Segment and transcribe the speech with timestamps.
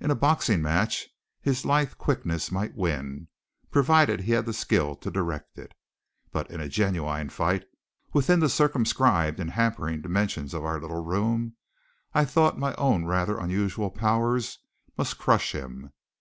[0.00, 1.06] In a boxing match
[1.40, 3.28] his lithe quickness might win
[3.70, 5.72] provided he had the skill to direct it.
[6.32, 7.66] But in a genuine fight,
[8.12, 11.54] within the circumscribed and hampering dimensions of our little room,
[12.12, 14.36] I thought my own rather unusual power
[14.98, 15.92] must crush him.